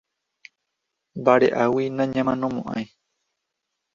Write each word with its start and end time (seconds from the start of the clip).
Vare'águi 1.23 1.85
nañamanomo'ãi. 1.97 2.85